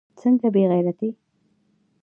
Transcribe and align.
څنگه 0.19 0.47
بې 0.53 0.63
غيرتي. 0.71 1.09